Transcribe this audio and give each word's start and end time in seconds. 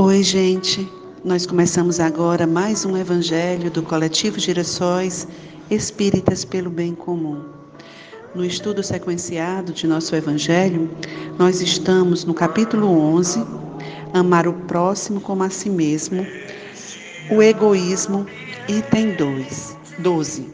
Oi, 0.00 0.22
gente. 0.22 0.88
Nós 1.24 1.44
começamos 1.44 1.98
agora 1.98 2.46
mais 2.46 2.84
um 2.84 2.96
evangelho 2.96 3.68
do 3.68 3.82
coletivo 3.82 4.38
Girassóis 4.38 5.26
Espíritas 5.68 6.44
pelo 6.44 6.70
Bem 6.70 6.94
Comum. 6.94 7.42
No 8.32 8.44
estudo 8.44 8.80
sequenciado 8.80 9.72
de 9.72 9.88
nosso 9.88 10.14
evangelho, 10.14 10.88
nós 11.36 11.60
estamos 11.60 12.24
no 12.24 12.32
capítulo 12.32 12.88
11, 12.88 13.44
amar 14.14 14.46
o 14.46 14.52
próximo 14.52 15.20
como 15.20 15.42
a 15.42 15.50
si 15.50 15.68
mesmo, 15.68 16.24
o 17.28 17.42
egoísmo, 17.42 18.24
item 18.68 19.16
2, 19.16 19.76
12. 19.98 20.46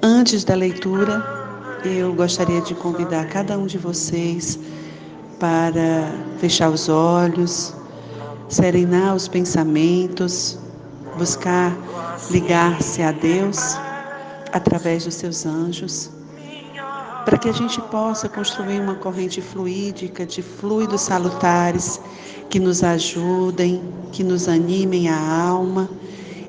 Antes 0.00 0.44
da 0.44 0.54
leitura, 0.54 1.39
eu 1.84 2.12
gostaria 2.12 2.60
de 2.60 2.74
convidar 2.74 3.26
cada 3.28 3.56
um 3.56 3.66
de 3.66 3.78
vocês 3.78 4.58
para 5.38 6.12
fechar 6.38 6.68
os 6.68 6.88
olhos, 6.88 7.74
serenar 8.48 9.14
os 9.14 9.26
pensamentos, 9.26 10.58
buscar 11.16 11.74
ligar-se 12.30 13.02
a 13.02 13.12
Deus 13.12 13.78
através 14.52 15.04
dos 15.04 15.14
seus 15.14 15.46
anjos, 15.46 16.10
para 17.24 17.38
que 17.38 17.48
a 17.48 17.52
gente 17.52 17.80
possa 17.82 18.28
construir 18.28 18.80
uma 18.80 18.96
corrente 18.96 19.40
fluídica 19.40 20.26
de 20.26 20.42
fluidos 20.42 21.00
salutares 21.00 22.00
que 22.50 22.60
nos 22.60 22.82
ajudem, 22.82 23.80
que 24.12 24.22
nos 24.22 24.48
animem 24.48 25.08
a 25.08 25.42
alma 25.42 25.88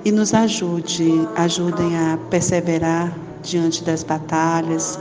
e 0.03 0.11
nos 0.11 0.33
ajude, 0.33 1.27
ajudem 1.37 1.97
a 1.97 2.17
perseverar 2.29 3.15
diante 3.43 3.83
das 3.83 4.03
batalhas, 4.03 4.99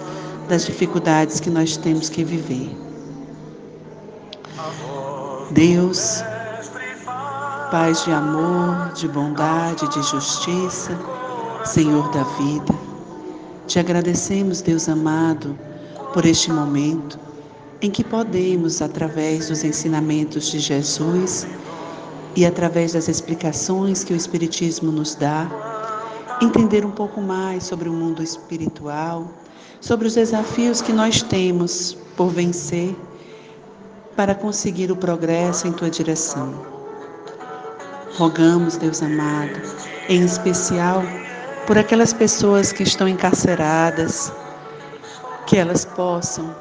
das 0.50 0.66
dificuldades 0.66 1.38
que 1.38 1.48
nós 1.48 1.76
temos 1.76 2.08
que 2.08 2.24
viver. 2.24 2.76
Deus, 5.52 6.24
paz 7.70 8.04
de 8.04 8.10
amor, 8.10 8.92
de 8.94 9.06
bondade, 9.06 9.88
de 9.88 10.02
justiça, 10.02 10.98
Senhor 11.64 12.10
da 12.10 12.24
vida, 12.24 12.74
te 13.68 13.78
agradecemos, 13.78 14.60
Deus 14.60 14.88
amado, 14.88 15.56
por 16.12 16.26
este 16.26 16.50
momento 16.50 17.16
em 17.80 17.88
que 17.88 18.02
podemos, 18.02 18.82
através 18.82 19.48
dos 19.48 19.62
ensinamentos 19.62 20.50
de 20.50 20.58
Jesus 20.58 21.46
e 22.34 22.44
através 22.44 22.94
das 22.94 23.06
explicações 23.06 24.02
que 24.02 24.12
o 24.12 24.16
Espiritismo 24.16 24.90
nos 24.90 25.14
dá, 25.14 25.48
entender 26.42 26.84
um 26.84 26.90
pouco 26.90 27.20
mais 27.20 27.62
sobre 27.62 27.88
o 27.88 27.92
mundo 27.92 28.20
espiritual 28.20 29.39
sobre 29.80 30.06
os 30.06 30.14
desafios 30.14 30.82
que 30.82 30.92
nós 30.92 31.22
temos 31.22 31.96
por 32.16 32.28
vencer 32.28 32.94
para 34.16 34.34
conseguir 34.34 34.90
o 34.90 34.96
progresso 34.96 35.66
em 35.66 35.72
tua 35.72 35.88
direção. 35.88 36.54
Rogamos, 38.16 38.76
Deus 38.76 39.02
amado, 39.02 39.60
em 40.08 40.24
especial 40.24 41.02
por 41.66 41.78
aquelas 41.78 42.12
pessoas 42.12 42.72
que 42.72 42.82
estão 42.82 43.08
encarceradas, 43.08 44.32
que 45.46 45.56
elas 45.56 45.84
possam, 45.84 46.54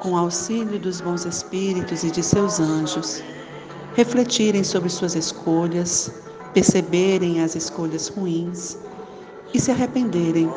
com 0.00 0.16
auxílio 0.16 0.78
dos 0.78 1.00
bons 1.00 1.24
espíritos 1.24 2.02
e 2.02 2.10
de 2.10 2.22
seus 2.22 2.58
anjos, 2.58 3.22
refletirem 3.94 4.64
sobre 4.64 4.88
suas 4.88 5.14
escolhas, 5.14 6.10
perceberem 6.54 7.42
as 7.42 7.54
escolhas 7.54 8.08
ruins 8.08 8.76
e 9.52 9.60
se 9.60 9.70
arrependerem 9.70 10.50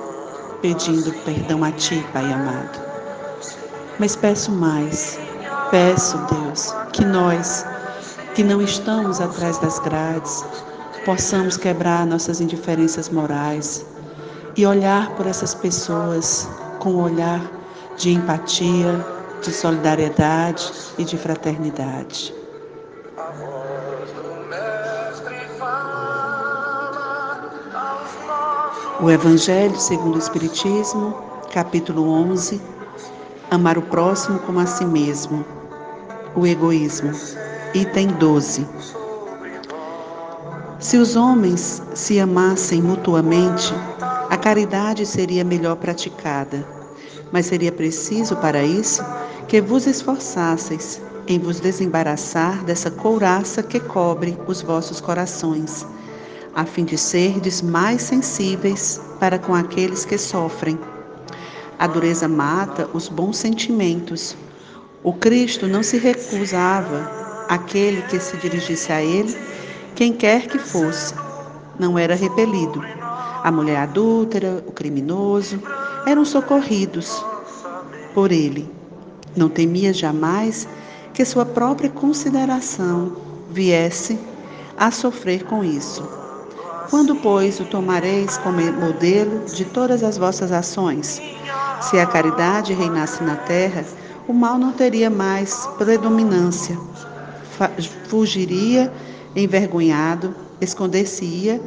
pedindo 0.64 1.12
perdão 1.26 1.62
a 1.62 1.72
Ti, 1.74 2.02
Pai 2.14 2.24
amado. 2.32 2.82
Mas 4.00 4.16
peço 4.16 4.50
mais, 4.50 5.20
peço, 5.70 6.18
Deus, 6.32 6.74
que 6.94 7.04
nós, 7.04 7.66
que 8.34 8.46
não 8.46 8.62
estamos 8.62 9.20
atrás 9.20 9.58
das 9.58 9.78
grades, 9.80 10.46
possamos 11.04 11.58
quebrar 11.58 12.06
nossas 12.06 12.40
indiferenças 12.40 13.10
morais 13.10 13.86
e 14.56 14.66
olhar 14.66 15.10
por 15.16 15.28
essas 15.28 15.54
pessoas 15.54 16.48
com 16.80 16.94
um 16.94 17.02
olhar 17.02 17.42
de 17.98 18.12
empatia, 18.12 19.06
de 19.42 19.52
solidariedade 19.52 20.72
e 20.98 21.04
de 21.04 21.18
fraternidade. 21.18 22.34
O 29.04 29.12
Evangelho 29.12 29.78
segundo 29.78 30.16
o 30.16 30.18
Espiritismo, 30.18 31.14
capítulo 31.52 32.10
11, 32.10 32.62
amar 33.52 33.78
o 33.78 33.82
próximo 33.82 34.40
como 34.40 34.62
a 34.62 34.66
si 34.66 34.86
mesmo. 34.86 35.44
O 36.34 36.48
egoísmo, 36.48 37.12
item 37.74 38.08
12. 38.08 38.66
Se 40.80 40.96
os 40.96 41.18
homens 41.18 41.84
se 41.94 42.18
amassem 42.18 42.82
mutuamente, 42.82 43.74
a 44.30 44.38
caridade 44.38 45.06
seria 45.06 45.44
melhor 45.44 45.76
praticada, 45.76 46.66
mas 47.30 47.48
seria 47.48 47.74
preciso 47.74 48.38
para 48.38 48.64
isso 48.64 49.04
que 49.50 49.60
vos 49.60 49.86
esforçasseis 49.86 51.02
em 51.28 51.38
vos 51.40 51.60
desembaraçar 51.60 52.64
dessa 52.64 52.90
couraça 52.90 53.62
que 53.62 53.82
cobre 53.82 54.40
os 54.48 54.62
vossos 54.62 55.02
corações 55.02 55.86
a 56.56 56.66
fim 56.66 56.86
de 56.86 56.98
serdes 56.98 57.62
mais 57.62 58.02
sensíveis 58.02 59.02
para 59.20 59.40
com 59.40 59.56
aqueles 59.56 60.06
que 60.06 60.18
sofrem. 60.18 60.78
A 61.80 61.88
dureza 61.88 62.28
mata 62.28 62.90
os 62.94 63.10
bons 63.10 63.38
sentimentos. 63.38 64.36
O 65.04 65.14
Cristo 65.14 65.68
não 65.68 65.82
se 65.82 65.98
recusava 65.98 67.46
aquele 67.50 68.02
que 68.04 68.20
se 68.20 68.38
dirigisse 68.38 68.92
a 68.92 69.02
ele, 69.02 69.36
quem 69.96 70.14
quer 70.14 70.48
que 70.48 70.60
fosse. 70.60 71.14
Não 71.80 71.98
era 71.98 72.16
repelido. 72.16 72.82
A 73.44 73.52
mulher 73.52 73.78
adúltera, 73.78 74.64
o 74.68 74.72
criminoso, 74.72 75.60
eram 76.06 76.24
socorridos 76.24 77.24
por 78.14 78.32
ele. 78.32 78.70
Não 79.36 79.50
temia 79.50 79.92
jamais 79.92 80.68
que 81.14 81.26
sua 81.26 81.46
própria 81.46 81.90
consideração 81.90 83.18
viesse 83.50 84.18
a 84.78 84.92
sofrer 84.92 85.44
com 85.44 85.64
isso. 85.64 86.23
Quando, 86.90 87.16
pois, 87.16 87.60
o 87.60 87.66
tomareis 87.66 88.38
como 88.38 88.62
modelo 88.74 89.46
de 89.46 89.66
todas 89.66 90.04
as 90.04 90.18
vossas 90.18 90.52
ações? 90.52 91.22
Se 91.82 92.00
a 92.00 92.06
caridade 92.06 92.74
reinasse 92.74 93.24
na 93.24 93.36
terra, 93.36 93.84
o 94.28 94.34
mal 94.34 94.58
não 94.58 94.72
teria 94.72 95.10
mais 95.10 95.68
predominância. 95.78 96.78
Fugiria 98.08 98.92
envergonhado, 99.36 100.36
esconder-se-ia, 100.62 101.62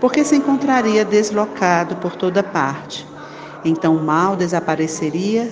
porque 0.00 0.24
se 0.24 0.36
encontraria 0.36 1.04
deslocado 1.04 1.96
por 1.96 2.16
toda 2.16 2.42
parte. 2.42 3.06
Então 3.64 3.96
o 3.96 4.02
mal 4.02 4.36
desapareceria, 4.36 5.50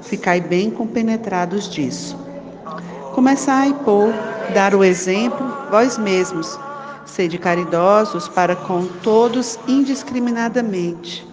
ficai 0.00 0.40
bem 0.40 0.70
compenetrados 0.70 1.68
disso. 1.68 2.16
Começai 3.14 3.74
por 3.84 4.12
dar 4.54 4.74
o 4.74 4.82
exemplo 4.82 5.46
vós 5.70 5.98
mesmos 5.98 6.58
Sede 7.10 7.38
caridosos 7.38 8.28
para 8.28 8.54
com 8.54 8.86
todos 8.86 9.58
indiscriminadamente. 9.66 11.26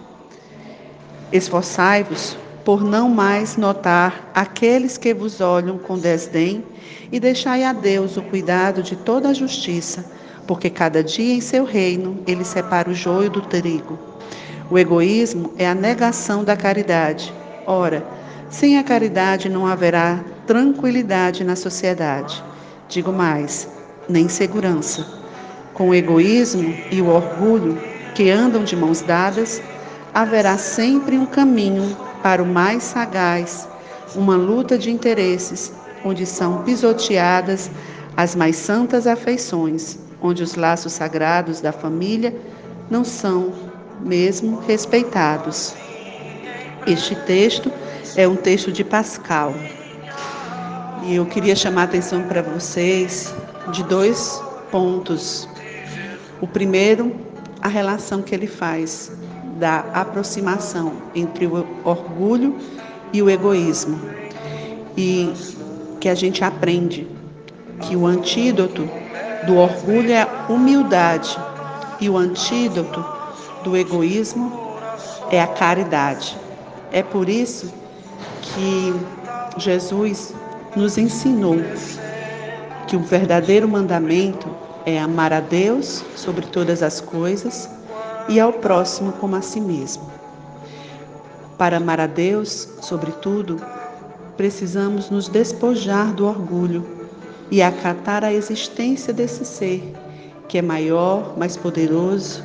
Esforçai-vos 1.32 2.36
por 2.64 2.82
não 2.82 3.08
mais 3.08 3.56
notar 3.56 4.28
aqueles 4.34 4.98
que 4.98 5.14
vos 5.14 5.40
olham 5.40 5.78
com 5.78 5.96
desdém 5.96 6.64
e 7.12 7.20
deixai 7.20 7.62
a 7.62 7.72
Deus 7.72 8.16
o 8.16 8.22
cuidado 8.22 8.82
de 8.82 8.96
toda 8.96 9.28
a 9.28 9.32
justiça, 9.32 10.04
porque 10.48 10.68
cada 10.68 11.02
dia 11.02 11.34
em 11.34 11.40
seu 11.40 11.64
reino 11.64 12.24
ele 12.26 12.44
separa 12.44 12.90
o 12.90 12.94
joio 12.94 13.30
do 13.30 13.42
trigo. 13.42 13.96
O 14.68 14.76
egoísmo 14.76 15.52
é 15.56 15.68
a 15.68 15.76
negação 15.76 16.42
da 16.42 16.56
caridade. 16.56 17.32
Ora, 17.64 18.04
sem 18.50 18.78
a 18.78 18.82
caridade 18.82 19.48
não 19.48 19.64
haverá 19.64 20.24
tranquilidade 20.44 21.44
na 21.44 21.54
sociedade. 21.54 22.42
Digo 22.88 23.12
mais, 23.12 23.68
nem 24.08 24.28
segurança. 24.28 25.17
Com 25.78 25.90
o 25.90 25.94
egoísmo 25.94 26.74
e 26.90 27.00
o 27.00 27.06
orgulho 27.06 27.80
que 28.12 28.28
andam 28.28 28.64
de 28.64 28.74
mãos 28.74 29.00
dadas, 29.00 29.62
haverá 30.12 30.58
sempre 30.58 31.16
um 31.16 31.24
caminho 31.24 31.96
para 32.20 32.42
o 32.42 32.46
mais 32.46 32.82
sagaz, 32.82 33.68
uma 34.16 34.34
luta 34.34 34.76
de 34.76 34.90
interesses, 34.90 35.72
onde 36.04 36.26
são 36.26 36.64
pisoteadas 36.64 37.70
as 38.16 38.34
mais 38.34 38.56
santas 38.56 39.06
afeições, 39.06 39.96
onde 40.20 40.42
os 40.42 40.56
laços 40.56 40.94
sagrados 40.94 41.60
da 41.60 41.70
família 41.70 42.34
não 42.90 43.04
são 43.04 43.52
mesmo 44.00 44.58
respeitados. 44.66 45.76
Este 46.88 47.14
texto 47.14 47.70
é 48.16 48.26
um 48.26 48.34
texto 48.34 48.72
de 48.72 48.82
Pascal. 48.82 49.54
E 51.04 51.14
eu 51.14 51.24
queria 51.24 51.54
chamar 51.54 51.82
a 51.82 51.84
atenção 51.84 52.24
para 52.24 52.42
vocês 52.42 53.32
de 53.70 53.84
dois 53.84 54.42
pontos 54.72 55.48
o 56.40 56.46
primeiro, 56.46 57.14
a 57.60 57.68
relação 57.68 58.22
que 58.22 58.34
ele 58.34 58.46
faz 58.46 59.10
da 59.58 59.80
aproximação 59.92 60.92
entre 61.14 61.46
o 61.46 61.66
orgulho 61.84 62.56
e 63.12 63.20
o 63.22 63.28
egoísmo. 63.28 63.98
E 64.96 65.32
que 66.00 66.08
a 66.08 66.14
gente 66.14 66.44
aprende 66.44 67.08
que 67.80 67.96
o 67.96 68.06
antídoto 68.06 68.88
do 69.46 69.56
orgulho 69.56 70.12
é 70.12 70.22
a 70.22 70.46
humildade 70.48 71.36
e 72.00 72.08
o 72.08 72.16
antídoto 72.16 73.04
do 73.64 73.76
egoísmo 73.76 74.52
é 75.30 75.40
a 75.40 75.46
caridade. 75.46 76.36
É 76.92 77.02
por 77.02 77.28
isso 77.28 77.72
que 78.42 78.94
Jesus 79.58 80.34
nos 80.76 80.96
ensinou 80.98 81.56
que 82.86 82.96
o 82.96 83.00
verdadeiro 83.00 83.68
mandamento 83.68 84.48
é 84.88 84.98
amar 84.98 85.34
a 85.34 85.40
Deus 85.40 86.02
sobre 86.16 86.46
todas 86.46 86.82
as 86.82 86.98
coisas 86.98 87.68
e 88.26 88.40
ao 88.40 88.54
próximo 88.54 89.12
como 89.12 89.36
a 89.36 89.42
si 89.42 89.60
mesmo. 89.60 90.10
Para 91.58 91.76
amar 91.76 92.00
a 92.00 92.06
Deus, 92.06 92.66
sobretudo, 92.80 93.60
precisamos 94.36 95.10
nos 95.10 95.28
despojar 95.28 96.14
do 96.14 96.26
orgulho 96.26 96.86
e 97.50 97.60
acatar 97.60 98.24
a 98.24 98.32
existência 98.32 99.12
desse 99.12 99.44
ser, 99.44 99.94
que 100.48 100.56
é 100.56 100.62
maior, 100.62 101.36
mais 101.36 101.54
poderoso 101.54 102.42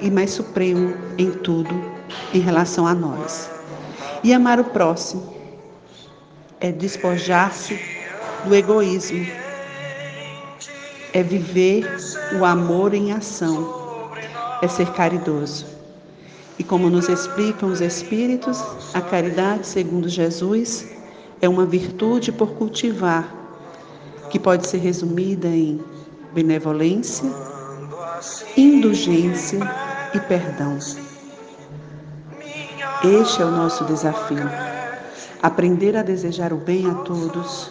e 0.00 0.08
mais 0.10 0.30
supremo 0.30 0.94
em 1.16 1.32
tudo 1.32 1.74
em 2.32 2.38
relação 2.38 2.86
a 2.86 2.94
nós. 2.94 3.50
E 4.22 4.32
amar 4.32 4.60
o 4.60 4.64
próximo 4.64 5.34
é 6.60 6.70
despojar-se 6.70 7.80
do 8.44 8.54
egoísmo, 8.54 9.26
é 11.18 11.22
viver 11.22 11.84
o 12.38 12.44
amor 12.44 12.94
em 12.94 13.10
ação, 13.10 14.08
é 14.62 14.68
ser 14.68 14.88
caridoso. 14.92 15.66
E 16.60 16.62
como 16.62 16.88
nos 16.88 17.08
explicam 17.08 17.70
os 17.70 17.80
Espíritos, 17.80 18.62
a 18.94 19.00
caridade, 19.00 19.66
segundo 19.66 20.08
Jesus, 20.08 20.86
é 21.40 21.48
uma 21.48 21.66
virtude 21.66 22.30
por 22.30 22.50
cultivar, 22.50 23.34
que 24.30 24.38
pode 24.38 24.68
ser 24.68 24.78
resumida 24.78 25.48
em 25.48 25.80
benevolência, 26.32 27.28
indulgência 28.56 29.58
e 30.14 30.20
perdão. 30.20 30.78
Este 33.02 33.42
é 33.42 33.44
o 33.44 33.50
nosso 33.50 33.84
desafio 33.86 34.48
aprender 35.42 35.96
a 35.96 36.02
desejar 36.02 36.52
o 36.52 36.56
bem 36.56 36.90
a 36.90 36.94
todos, 36.94 37.70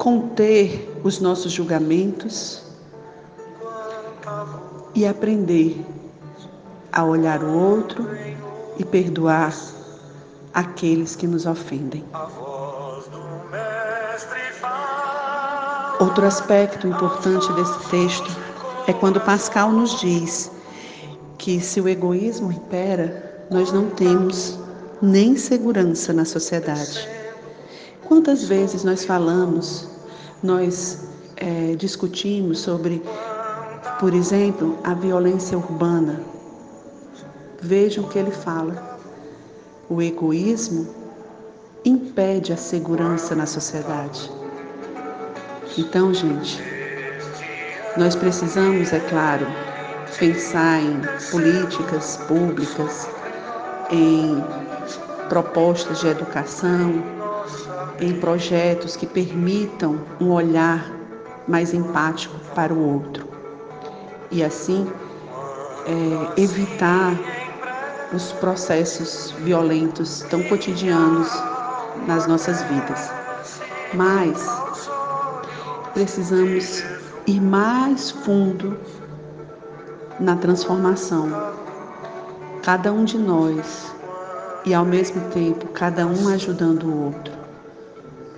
conter 0.00 0.98
os 1.04 1.20
nossos 1.20 1.52
julgamentos 1.52 2.62
e 4.94 5.06
aprender 5.06 5.84
a 6.90 7.04
olhar 7.04 7.44
o 7.44 7.52
outro 7.52 8.08
e 8.78 8.84
perdoar 8.84 9.54
aqueles 10.54 11.14
que 11.14 11.26
nos 11.26 11.44
ofendem. 11.44 12.02
Outro 16.00 16.24
aspecto 16.24 16.86
importante 16.86 17.52
desse 17.52 17.90
texto 17.90 18.36
é 18.86 18.94
quando 18.94 19.20
Pascal 19.20 19.70
nos 19.70 20.00
diz 20.00 20.50
que 21.36 21.60
se 21.60 21.78
o 21.78 21.86
egoísmo 21.86 22.50
impera, 22.50 23.44
nós 23.50 23.70
não 23.70 23.90
temos 23.90 24.58
nem 25.02 25.36
segurança 25.36 26.10
na 26.14 26.24
sociedade. 26.24 27.19
Quantas 28.10 28.42
vezes 28.42 28.82
nós 28.82 29.04
falamos, 29.04 29.88
nós 30.42 30.98
é, 31.36 31.76
discutimos 31.76 32.58
sobre, 32.58 33.00
por 34.00 34.12
exemplo, 34.12 34.76
a 34.82 34.94
violência 34.94 35.56
urbana? 35.56 36.20
Vejam 37.62 38.02
o 38.02 38.08
que 38.08 38.18
ele 38.18 38.32
fala. 38.32 38.98
O 39.88 40.02
egoísmo 40.02 40.92
impede 41.84 42.52
a 42.52 42.56
segurança 42.56 43.36
na 43.36 43.46
sociedade. 43.46 44.28
Então, 45.78 46.12
gente, 46.12 46.60
nós 47.96 48.16
precisamos, 48.16 48.92
é 48.92 48.98
claro, 48.98 49.46
pensar 50.18 50.80
em 50.80 51.00
políticas 51.30 52.16
públicas, 52.26 53.08
em 53.88 54.42
propostas 55.28 56.00
de 56.00 56.08
educação, 56.08 57.19
em 58.00 58.18
projetos 58.18 58.96
que 58.96 59.06
permitam 59.06 60.00
um 60.20 60.30
olhar 60.30 60.90
mais 61.46 61.74
empático 61.74 62.34
para 62.54 62.72
o 62.72 62.94
outro. 62.94 63.28
E 64.30 64.42
assim 64.42 64.90
é, 65.86 66.40
evitar 66.40 67.14
os 68.12 68.32
processos 68.32 69.32
violentos 69.38 70.22
tão 70.30 70.42
cotidianos 70.44 71.28
nas 72.06 72.26
nossas 72.26 72.62
vidas. 72.62 73.10
Mas 73.94 74.44
precisamos 75.94 76.82
ir 77.26 77.40
mais 77.40 78.10
fundo 78.10 78.78
na 80.18 80.36
transformação. 80.36 81.28
Cada 82.62 82.92
um 82.92 83.04
de 83.04 83.18
nós 83.18 83.92
e 84.64 84.74
ao 84.74 84.84
mesmo 84.84 85.20
tempo 85.30 85.68
cada 85.68 86.06
um 86.06 86.28
ajudando 86.28 86.84
o 86.84 87.04
outro. 87.06 87.39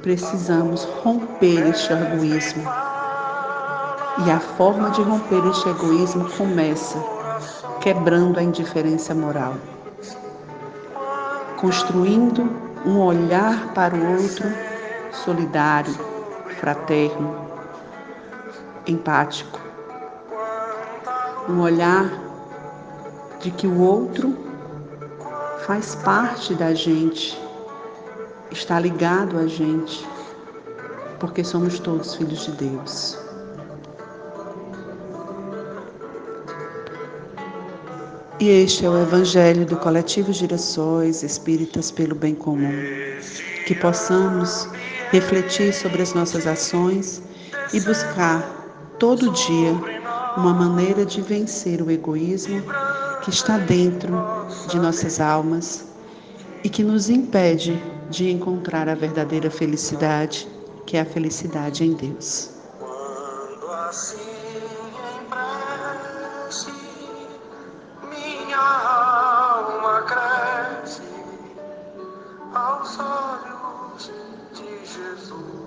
Precisamos 0.02 0.84
romper 1.04 1.66
este 1.68 1.92
egoísmo. 1.92 2.64
E 4.26 4.30
a 4.30 4.40
forma 4.40 4.90
de 4.90 5.02
romper 5.02 5.46
este 5.46 5.68
egoísmo 5.68 6.28
começa 6.36 6.98
quebrando 7.80 8.38
a 8.38 8.42
indiferença 8.42 9.14
moral, 9.14 9.54
construindo 11.56 12.42
um 12.84 12.98
olhar 13.00 13.72
para 13.74 13.94
o 13.94 14.12
outro 14.12 14.46
solidário, 15.12 15.94
fraterno, 16.58 17.34
empático. 18.86 19.60
Um 21.48 21.60
olhar 21.60 22.10
de 23.40 23.50
que 23.52 23.66
o 23.66 23.80
outro 23.80 24.36
faz 25.66 25.94
parte 25.96 26.54
da 26.54 26.74
gente, 26.74 27.40
está 28.52 28.78
ligado 28.78 29.38
a 29.38 29.46
gente, 29.46 30.06
porque 31.18 31.42
somos 31.42 31.78
todos 31.78 32.14
filhos 32.14 32.46
de 32.46 32.52
Deus. 32.52 33.18
E 38.40 38.48
este 38.48 38.84
é 38.84 38.90
o 38.90 39.00
Evangelho 39.00 39.64
do 39.64 39.76
Coletivo 39.76 40.32
Girassóis 40.32 41.22
Espíritas 41.22 41.92
pelo 41.92 42.14
Bem 42.14 42.34
Comum. 42.34 42.72
Que 43.66 43.74
possamos 43.76 44.68
refletir 45.12 45.72
sobre 45.72 46.02
as 46.02 46.12
nossas 46.12 46.46
ações 46.46 47.22
e 47.72 47.78
buscar 47.80 48.42
todo 48.98 49.30
dia 49.30 49.72
uma 50.36 50.52
maneira 50.52 51.06
de 51.06 51.20
vencer 51.22 51.80
o 51.80 51.90
egoísmo 51.90 52.62
que 53.22 53.30
está 53.30 53.58
dentro 53.58 54.12
de 54.68 54.76
nossas 54.76 55.20
almas 55.20 55.84
e 56.64 56.68
que 56.68 56.82
nos 56.82 57.08
impede 57.08 57.80
de 58.12 58.30
encontrar 58.30 58.90
a 58.90 58.94
verdadeira 58.94 59.50
felicidade, 59.50 60.46
que 60.86 60.98
é 60.98 61.00
a 61.00 61.04
felicidade 61.04 61.82
em 61.82 61.94
Deus. 61.94 62.50
Quando 62.78 63.72
assim 63.72 64.20
minha 68.10 68.58
alma 68.58 70.02
cresce 70.02 71.00
aos 72.54 72.98
olhos 72.98 74.12
de 74.52 74.86
Jesus. 74.86 75.61